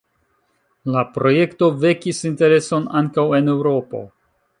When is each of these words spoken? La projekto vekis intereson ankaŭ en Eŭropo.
La 0.95 1.01
projekto 1.17 1.69
vekis 1.83 2.21
intereson 2.31 2.87
ankaŭ 3.01 3.27
en 3.41 3.53
Eŭropo. 3.57 4.03